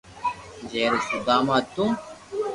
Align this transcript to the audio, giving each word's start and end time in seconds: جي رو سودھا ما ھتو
جي 0.69 0.81
رو 0.91 0.99
سودھا 1.07 1.35
ما 1.45 1.57
ھتو 1.61 1.85